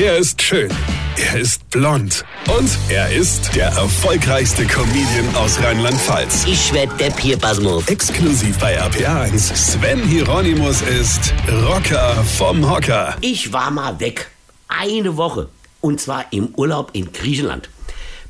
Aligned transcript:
Er 0.00 0.16
ist 0.16 0.40
schön. 0.40 0.70
Er 1.16 1.40
ist 1.40 1.68
blond. 1.70 2.24
Und 2.56 2.70
er 2.88 3.10
ist 3.10 3.56
der 3.56 3.66
erfolgreichste 3.66 4.64
Comedian 4.64 5.34
aus 5.34 5.60
Rheinland-Pfalz. 5.60 6.44
Ich 6.46 6.72
werd 6.72 7.00
der 7.00 7.10
Pierpasmus. 7.10 7.88
Exklusiv 7.88 8.56
bei 8.60 8.80
RPA1. 8.80 9.56
Sven 9.56 10.00
Hieronymus 10.04 10.82
ist 10.82 11.34
Rocker 11.66 12.14
vom 12.36 12.70
Hocker. 12.70 13.16
Ich 13.22 13.52
war 13.52 13.72
mal 13.72 13.98
weg. 13.98 14.28
Eine 14.68 15.16
Woche. 15.16 15.48
Und 15.80 16.00
zwar 16.00 16.32
im 16.32 16.54
Urlaub 16.54 16.90
in 16.92 17.10
Griechenland. 17.12 17.68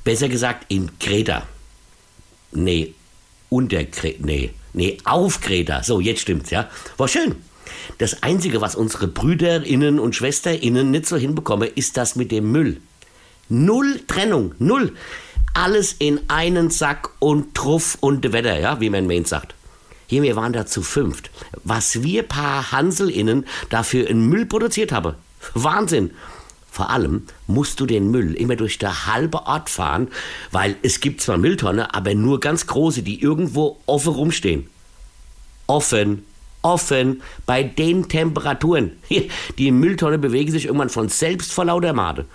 Besser 0.04 0.30
gesagt 0.30 0.64
in 0.68 0.98
Kreta. 0.98 1.46
Nee, 2.52 2.94
unter 3.50 3.84
Kreta. 3.84 4.24
Nee, 4.24 4.54
nee, 4.72 4.96
auf 5.04 5.42
Kreta. 5.42 5.82
So, 5.82 6.00
jetzt 6.00 6.22
stimmt's, 6.22 6.48
ja. 6.48 6.70
War 6.96 7.08
schön. 7.08 7.36
Das 7.98 8.22
Einzige, 8.22 8.60
was 8.60 8.74
unsere 8.74 9.08
Brüderinnen 9.08 9.98
und 9.98 10.14
Schwesterinnen 10.14 10.90
nicht 10.90 11.06
so 11.06 11.16
hinbekommen, 11.16 11.68
ist 11.74 11.96
das 11.96 12.16
mit 12.16 12.30
dem 12.32 12.50
Müll. 12.52 12.80
Null 13.48 14.00
Trennung, 14.06 14.54
null. 14.58 14.94
Alles 15.54 15.94
in 15.98 16.20
einen 16.28 16.70
Sack 16.70 17.10
und 17.18 17.54
Truff 17.54 17.96
und 18.00 18.32
Wetter, 18.32 18.58
ja, 18.58 18.80
wie 18.80 18.90
man 18.90 19.06
Main 19.06 19.24
sagt. 19.24 19.54
Hier, 20.06 20.22
wir 20.22 20.36
waren 20.36 20.52
da 20.52 20.66
zu 20.66 20.82
fünft. 20.82 21.30
Was 21.64 22.02
wir 22.02 22.22
paar 22.22 22.72
HanselInnen 22.72 23.46
dafür 23.68 24.08
in 24.08 24.26
Müll 24.26 24.46
produziert 24.46 24.92
haben. 24.92 25.14
Wahnsinn. 25.54 26.12
Vor 26.70 26.90
allem 26.90 27.24
musst 27.46 27.80
du 27.80 27.86
den 27.86 28.10
Müll 28.10 28.34
immer 28.34 28.56
durch 28.56 28.78
der 28.78 29.06
halbe 29.06 29.46
Ort 29.46 29.68
fahren, 29.68 30.08
weil 30.52 30.76
es 30.82 31.00
gibt 31.00 31.20
zwar 31.20 31.36
Mülltonne, 31.36 31.94
aber 31.94 32.14
nur 32.14 32.40
ganz 32.40 32.66
große, 32.66 33.02
die 33.02 33.20
irgendwo 33.20 33.78
offen 33.86 34.12
rumstehen. 34.12 34.68
Offen, 35.66 36.24
offen, 36.62 37.22
bei 37.46 37.62
den 37.62 38.08
Temperaturen. 38.08 38.92
Die 39.58 39.70
Mülltonne 39.70 40.18
bewegen 40.18 40.50
sich 40.50 40.66
irgendwann 40.66 40.90
von 40.90 41.08
selbst 41.08 41.52
vor 41.52 41.64
lauter 41.64 41.92
Made. 41.92 42.26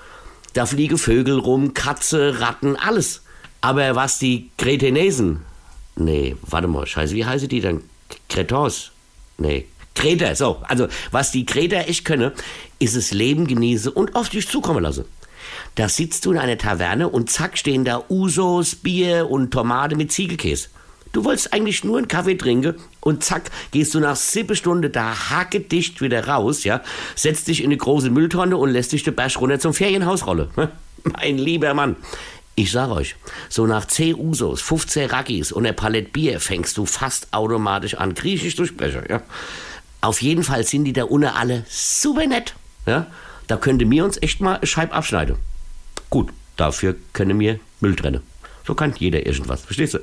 Da 0.54 0.66
fliegen 0.66 0.98
Vögel 0.98 1.40
rum, 1.40 1.74
Katze, 1.74 2.40
Ratten, 2.40 2.76
alles. 2.76 3.24
Aber 3.62 3.96
was 3.96 4.20
die 4.20 4.52
Kretenesen, 4.58 5.42
nee, 5.96 6.36
warte 6.42 6.68
mal, 6.68 6.86
scheiße, 6.86 7.16
wie 7.16 7.26
heißen 7.26 7.48
die 7.48 7.62
dann? 7.62 7.82
Kretons? 8.30 8.92
Nee, 9.38 9.66
Kreter, 9.96 10.36
so. 10.36 10.58
Also, 10.68 10.88
was 11.12 11.32
die 11.32 11.46
Kreter 11.46 11.88
echt 11.88 12.06
können, 12.06 12.32
ist 12.80 12.96
es 12.96 13.12
Leben 13.12 13.48
genießen 13.48 13.92
und 13.92 14.16
auf 14.16 14.30
dich 14.30 14.48
zukommen 14.48 14.84
lassen. 14.84 15.06
Da 15.76 15.90
sitzt 15.90 16.26
du 16.26 16.32
in 16.32 16.38
einer 16.38 16.58
Taverne 16.58 17.10
und 17.10 17.32
zack 17.32 17.58
stehen 17.58 17.86
da 17.86 18.04
Usos, 18.10 18.76
Bier 18.76 19.30
und 19.30 19.52
Tomate 19.52 19.96
mit 19.96 20.12
Ziegelkäse. 20.12 20.70
Du 21.14 21.24
wolltest 21.24 21.54
eigentlich 21.54 21.84
nur 21.84 22.00
einen 22.00 22.08
Kaffee 22.08 22.36
trinken 22.36 22.74
und 23.00 23.24
zack, 23.24 23.52
gehst 23.70 23.94
du 23.94 24.00
nach 24.00 24.16
sieben 24.16 24.56
Stunden 24.56 24.92
da 24.92 25.30
hackedicht 25.30 26.02
wieder 26.02 26.28
raus, 26.28 26.64
ja, 26.64 26.82
setzt 27.16 27.48
dich 27.48 27.62
in 27.62 27.68
eine 27.68 27.78
große 27.78 28.10
Mülltonne 28.10 28.58
und 28.58 28.72
lässt 28.72 28.92
dich 28.92 29.04
den 29.04 29.14
Berg 29.14 29.40
runter 29.40 29.60
zum 29.60 29.76
Ferienhaus 29.76 30.26
rollen. 30.26 30.50
Mein 31.04 31.38
lieber 31.38 31.74
Mann. 31.76 31.96
Ich 32.56 32.72
sag 32.72 32.90
euch, 32.90 33.16
so 33.48 33.68
nach 33.68 33.86
10 33.86 34.16
Usos, 34.16 34.62
15 34.62 35.10
Raggis 35.10 35.52
und 35.52 35.68
ein 35.68 35.76
Palett 35.76 36.14
Bier 36.14 36.40
fängst 36.40 36.78
du 36.78 36.86
fast 36.88 37.28
automatisch 37.32 37.96
an, 37.96 38.16
Griechisch 38.16 38.56
zu 38.56 38.66
sprechen, 38.66 39.04
ja. 39.08 39.22
Auf 40.02 40.22
jeden 40.22 40.44
Fall 40.44 40.64
sind 40.64 40.86
die 40.86 40.94
da 40.94 41.04
unten 41.04 41.28
alle 41.30 41.64
super 41.70 42.26
nett, 42.26 42.56
ja. 42.88 43.06
Da 43.46 43.58
könnte 43.58 43.86
mir 43.86 44.04
uns 44.04 44.20
echt 44.22 44.42
mal 44.42 44.58
eine 44.58 44.66
Scheibe 44.66 44.94
abschneiden. 44.94 45.36
Gut, 46.10 46.32
dafür 46.58 46.96
können 47.14 47.40
wir 47.40 47.60
Müll 47.82 47.96
trennen. 47.96 48.22
So 48.66 48.74
kann 48.74 48.94
jeder 48.98 49.26
irgendwas, 49.26 49.62
verstehst 49.62 49.94
du? 49.96 50.00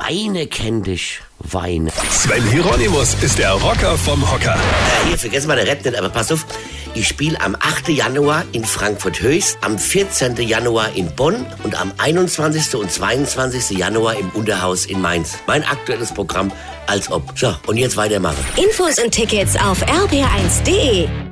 Weine 0.00 0.46
kenn 0.46 0.82
dich, 0.82 1.20
Weine. 1.38 1.90
Sven 2.10 2.42
Hieronymus 2.50 3.14
ist 3.22 3.38
der 3.38 3.52
Rocker 3.52 3.96
vom 3.98 4.28
Hocker. 4.30 4.54
Äh, 4.54 5.08
hier, 5.08 5.18
vergessen 5.18 5.48
wir 5.48 5.56
der 5.56 5.66
Rap 5.66 5.84
nicht, 5.84 5.96
aber 5.96 6.08
pass 6.08 6.32
auf. 6.32 6.46
Ich 6.94 7.06
spiele 7.06 7.40
am 7.40 7.54
8. 7.54 7.90
Januar 7.90 8.44
in 8.52 8.64
Frankfurt-Höchst, 8.64 9.58
am 9.60 9.78
14. 9.78 10.36
Januar 10.36 10.88
in 10.96 11.14
Bonn 11.14 11.46
und 11.62 11.80
am 11.80 11.92
21. 11.98 12.74
und 12.74 12.90
22. 12.90 13.78
Januar 13.78 14.16
im 14.18 14.30
Unterhaus 14.30 14.86
in 14.86 15.00
Mainz. 15.00 15.38
Mein 15.46 15.62
aktuelles 15.64 16.12
Programm 16.12 16.50
als 16.86 17.12
ob. 17.12 17.38
So, 17.38 17.54
und 17.66 17.76
jetzt 17.76 17.96
weitermachen. 17.96 18.44
Infos 18.56 18.98
und 18.98 19.12
Tickets 19.12 19.54
auf 19.56 19.82
rb1.de. 19.84 21.29